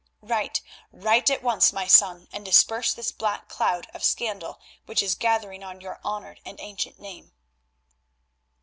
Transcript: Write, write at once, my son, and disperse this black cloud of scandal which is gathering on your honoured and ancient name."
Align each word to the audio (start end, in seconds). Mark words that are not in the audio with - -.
Write, 0.19 0.61
write 0.91 1.29
at 1.29 1.43
once, 1.43 1.71
my 1.71 1.85
son, 1.85 2.27
and 2.31 2.43
disperse 2.43 2.91
this 2.91 3.11
black 3.11 3.47
cloud 3.47 3.85
of 3.93 4.03
scandal 4.03 4.59
which 4.87 5.03
is 5.03 5.13
gathering 5.13 5.63
on 5.63 5.79
your 5.79 5.99
honoured 6.03 6.41
and 6.43 6.59
ancient 6.59 6.97
name." 6.99 7.33